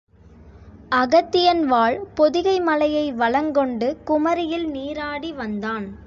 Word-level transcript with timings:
அகத்தியன் 0.89 1.63
வாழ் 1.63 2.05
பொதிகை 2.15 2.59
மலையை 2.59 3.13
வலங் 3.13 3.51
கொண்டு 3.51 3.97
குமரியில் 4.05 4.67
நீராடி 4.67 5.31
வந்தான். 5.33 5.99